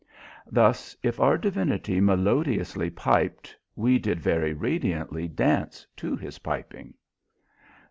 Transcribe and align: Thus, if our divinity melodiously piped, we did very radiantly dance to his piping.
Thus, 0.51 0.97
if 1.03 1.19
our 1.19 1.37
divinity 1.37 2.01
melodiously 2.01 2.89
piped, 2.89 3.55
we 3.75 3.99
did 3.99 4.19
very 4.19 4.51
radiantly 4.51 5.27
dance 5.27 5.85
to 5.97 6.15
his 6.15 6.39
piping. 6.39 6.95